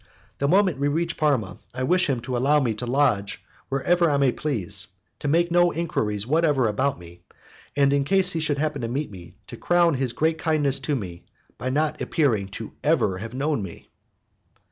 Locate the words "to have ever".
12.47-13.29